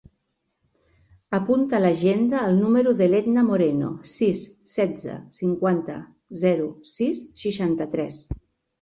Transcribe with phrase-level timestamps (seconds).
[1.37, 4.43] Apunta a l'agenda el número de l'Edna Moreno: sis,
[4.75, 6.03] setze, cinquanta,
[6.47, 8.23] zero, sis, seixanta-tres.